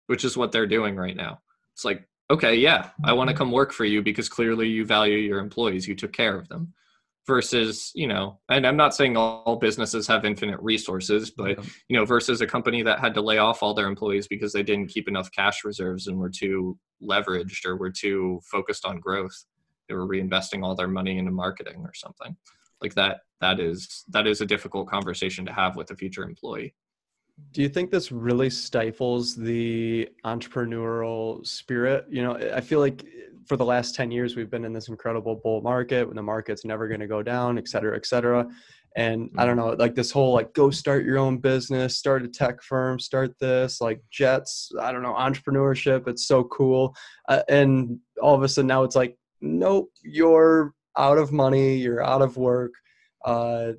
[0.07, 1.41] which is what they're doing right now.
[1.75, 5.19] It's like, okay, yeah, I want to come work for you because clearly you value
[5.19, 5.87] your employees.
[5.87, 6.73] You took care of them.
[7.27, 11.59] Versus, you know, and I'm not saying all businesses have infinite resources, but
[11.89, 14.63] you know, versus a company that had to lay off all their employees because they
[14.63, 19.47] didn't keep enough cash reserves and were too leveraged or were too focused on growth
[19.89, 22.37] they were reinvesting all their money into marketing or something.
[22.81, 26.75] Like that that is that is a difficult conversation to have with a future employee.
[27.53, 32.07] Do you think this really stifles the entrepreneurial spirit?
[32.11, 33.05] You know i feel like
[33.47, 36.65] for the last 10 years we've been in this incredible bull market when the market's
[36.65, 38.47] never going to go down et cetera et cetera
[38.97, 39.71] and i don't mm-hmm.
[39.71, 43.39] know like this whole like go start your own business start a tech firm start
[43.39, 46.95] this like jets i don't know entrepreneurship it's so cool
[47.29, 52.03] uh, and all of a sudden now it's like nope, you're out of money, you're
[52.03, 52.73] out of work.
[53.25, 53.73] Uh,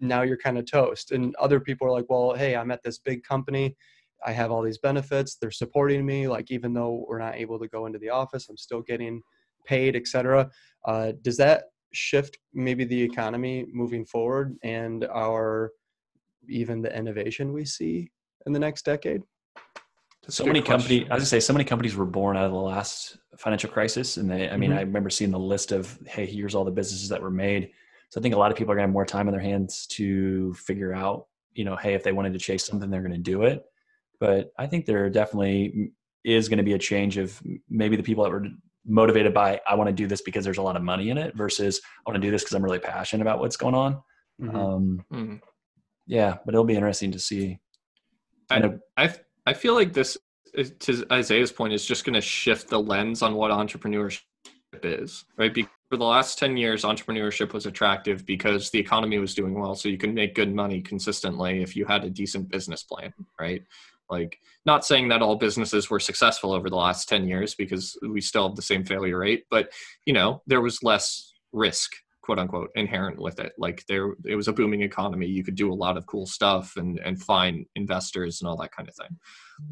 [0.00, 1.12] now you're kind of toast.
[1.12, 3.76] And other people are like, well, hey, I'm at this big company.
[4.24, 5.36] I have all these benefits.
[5.36, 6.28] They're supporting me.
[6.28, 9.22] Like, even though we're not able to go into the office, I'm still getting
[9.64, 10.50] paid, etc.
[10.84, 15.72] Uh, does that shift maybe the economy moving forward and our
[16.48, 18.10] even the innovation we see
[18.46, 19.22] in the next decade?
[20.28, 23.16] so many companies as i say so many companies were born out of the last
[23.36, 24.78] financial crisis and they i mean mm-hmm.
[24.78, 27.70] i remember seeing the list of hey here's all the businesses that were made
[28.10, 29.86] so i think a lot of people are gonna have more time on their hands
[29.86, 33.42] to figure out you know hey if they wanted to chase something they're gonna do
[33.42, 33.64] it
[34.20, 35.92] but i think there definitely
[36.24, 38.46] is going to be a change of maybe the people that were
[38.86, 41.36] motivated by i want to do this because there's a lot of money in it
[41.36, 43.94] versus i want to do this because i'm really passionate about what's going on
[44.40, 44.56] mm-hmm.
[44.56, 45.36] Um, mm-hmm.
[46.06, 47.58] yeah but it'll be interesting to see
[48.50, 49.14] I, know, I
[49.46, 50.16] I feel like this,
[50.80, 54.20] to Isaiah's point, is just going to shift the lens on what entrepreneurship
[54.82, 55.52] is, right?
[55.52, 59.74] Because for the last 10 years, entrepreneurship was attractive because the economy was doing well.
[59.74, 63.62] So you can make good money consistently if you had a decent business plan, right?
[64.10, 68.20] Like, not saying that all businesses were successful over the last 10 years because we
[68.20, 69.70] still have the same failure rate, but,
[70.06, 71.92] you know, there was less risk
[72.28, 73.54] quote unquote inherent with it.
[73.56, 75.26] Like there it was a booming economy.
[75.26, 78.70] You could do a lot of cool stuff and and find investors and all that
[78.70, 79.16] kind of thing.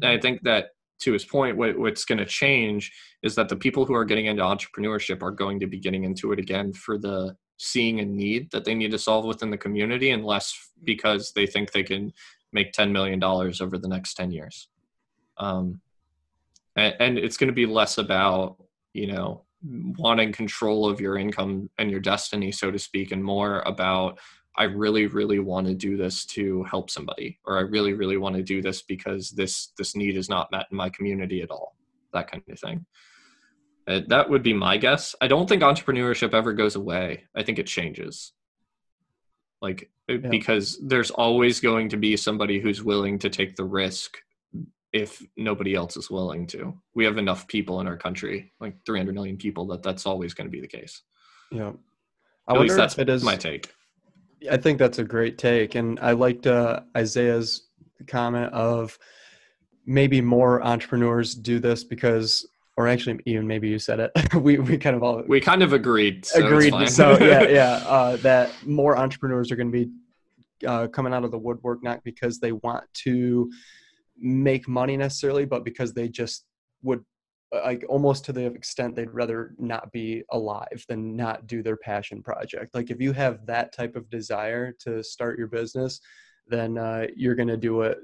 [0.01, 0.69] And i think that
[1.01, 4.25] to his point what, what's going to change is that the people who are getting
[4.25, 8.49] into entrepreneurship are going to be getting into it again for the seeing a need
[8.51, 12.11] that they need to solve within the community and less because they think they can
[12.53, 14.69] make $10 million over the next 10 years.
[15.37, 15.81] Um,
[16.75, 18.57] and, and it's going to be less about
[18.93, 19.43] you know
[19.97, 24.19] wanting control of your income and your destiny so to speak and more about
[24.55, 28.35] i really really want to do this to help somebody or i really really want
[28.35, 31.75] to do this because this this need is not met in my community at all
[32.13, 32.85] that kind of thing.
[33.87, 35.15] Uh, that would be my guess.
[35.21, 37.23] I don't think entrepreneurship ever goes away.
[37.35, 38.33] I think it changes
[39.61, 40.29] like uh, yeah.
[40.29, 44.17] because there's always going to be somebody who's willing to take the risk
[44.93, 46.73] if nobody else is willing to.
[46.95, 50.47] We have enough people in our country, like 300 million people, that that's always going
[50.47, 51.01] to be the case.
[51.51, 51.73] Yeah.
[52.47, 53.71] I At least that's it is, my take.
[54.49, 55.75] I think that's a great take.
[55.75, 57.67] And I liked uh, Isaiah's
[58.07, 58.97] comment of
[59.85, 62.47] maybe more entrepreneurs do this because
[62.77, 64.11] or actually even maybe you said it.
[64.35, 66.89] We, we kind of all we kind of agreed so agreed.
[66.89, 69.91] so yeah yeah uh, that more entrepreneurs are going to be
[70.67, 73.49] uh, coming out of the woodwork not because they want to
[74.19, 76.45] make money necessarily, but because they just
[76.83, 77.03] would
[77.55, 81.77] uh, like almost to the extent they'd rather not be alive than not do their
[81.77, 82.73] passion project.
[82.73, 85.99] Like if you have that type of desire to start your business,
[86.47, 87.97] then uh, you're going to do it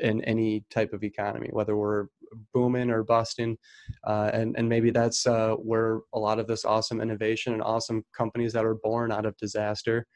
[0.00, 2.06] in any type of economy, whether we're
[2.52, 3.56] booming or busting.
[4.04, 8.04] Uh, and, and maybe that's uh, where a lot of this awesome innovation and awesome
[8.16, 10.06] companies that are born out of disaster,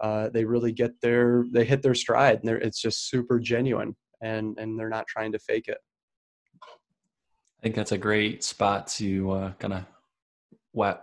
[0.00, 4.58] uh, they really get their, they hit their stride and it's just super genuine and
[4.58, 5.78] and they're not trying to fake it.
[6.62, 9.84] I think that's a great spot to uh, kind of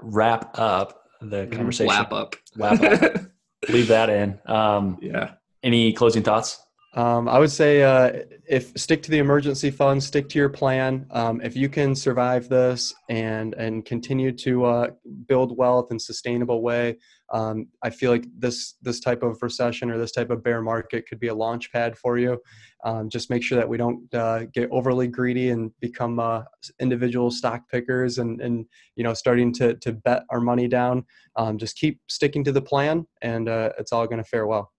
[0.01, 1.55] wrap up the mm-hmm.
[1.55, 1.93] conversation.
[1.93, 2.35] Wrap up.
[2.55, 3.21] Wrap up.
[3.69, 4.39] Leave that in.
[4.45, 5.31] Um, yeah.
[5.63, 6.61] Any closing thoughts?
[6.95, 11.05] Um, I would say uh, if stick to the emergency fund, stick to your plan.
[11.11, 14.87] Um, if you can survive this and and continue to uh,
[15.27, 16.97] build wealth in sustainable way,
[17.33, 21.05] um, I feel like this this type of recession or this type of bear market
[21.05, 22.39] could be a launch pad for you.
[22.85, 26.43] Um, just make sure that we don't uh, get overly greedy and become uh,
[26.79, 28.65] individual stock pickers and and
[28.95, 31.03] you know starting to to bet our money down.
[31.35, 34.71] Um, just keep sticking to the plan, and uh, it's all going to fare well.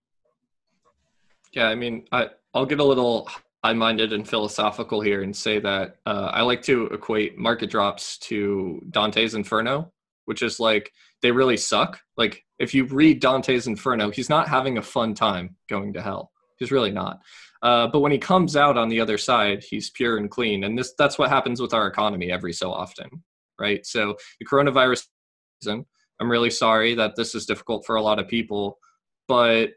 [1.56, 3.30] Yeah, I mean, I, I'll get a little
[3.64, 8.18] high minded and philosophical here and say that uh, I like to equate market drops
[8.18, 9.90] to Dante's Inferno,
[10.26, 10.92] which is like
[11.22, 11.98] they really suck.
[12.18, 16.30] Like, if you read Dante's Inferno, he's not having a fun time going to hell.
[16.58, 17.20] He's really not.
[17.62, 20.64] Uh, but when he comes out on the other side, he's pure and clean.
[20.64, 23.08] And this that's what happens with our economy every so often,
[23.58, 23.84] right?
[23.86, 25.06] So the coronavirus
[25.62, 25.86] season,
[26.20, 28.78] I'm really sorry that this is difficult for a lot of people,
[29.26, 29.70] but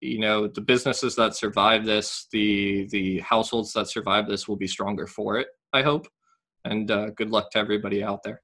[0.00, 4.66] you know the businesses that survive this the the households that survive this will be
[4.66, 6.06] stronger for it i hope.
[6.64, 8.42] And uh, good luck to everybody out there.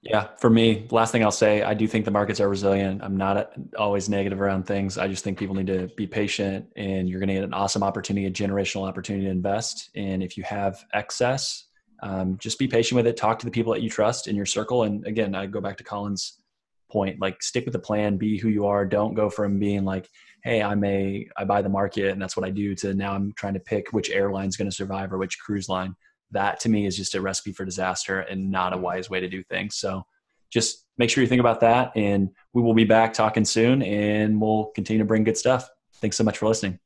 [0.00, 3.02] Yeah for me last thing i'll say i do think the markets are resilient.
[3.02, 4.98] I'm not always negative around things.
[4.98, 7.82] I just think people need to be patient and you're going to get an awesome
[7.82, 9.90] opportunity a generational opportunity to invest.
[9.94, 11.66] And if you have excess
[12.02, 13.16] um, just be patient with it.
[13.16, 14.82] Talk to the people that you trust in your circle.
[14.82, 16.38] And again i go back to colin's
[16.94, 18.86] point like stick with the plan be who you are.
[18.86, 20.08] Don't go from being like
[20.44, 23.32] hey i'm a i buy the market and that's what i do to now i'm
[23.34, 25.94] trying to pick which airline's going to survive or which cruise line.
[26.30, 29.28] That to me is just a recipe for disaster and not a wise way to
[29.28, 29.76] do things.
[29.76, 30.04] So
[30.50, 34.40] just make sure you think about that and we will be back talking soon and
[34.40, 35.68] we'll continue to bring good stuff.
[35.96, 36.78] Thanks so much for listening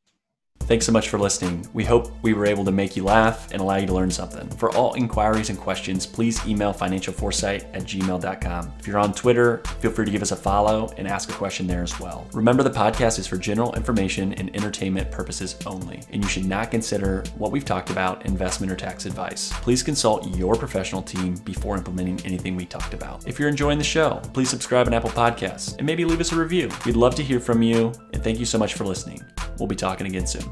[0.69, 1.66] Thanks so much for listening.
[1.73, 4.51] We hope we were able to make you laugh and allow you to learn something.
[4.51, 8.73] For all inquiries and questions, please email financialforesight at gmail.com.
[8.79, 11.66] If you're on Twitter, feel free to give us a follow and ask a question
[11.66, 12.29] there as well.
[12.35, 16.71] Remember, the podcast is for general information and entertainment purposes only, and you should not
[16.71, 19.51] consider what we've talked about investment or tax advice.
[19.62, 23.27] Please consult your professional team before implementing anything we talked about.
[23.27, 26.37] If you're enjoying the show, please subscribe on Apple Podcasts and maybe leave us a
[26.37, 26.69] review.
[26.85, 29.23] We'd love to hear from you, and thank you so much for listening.
[29.59, 30.45] We'll be talking again soon.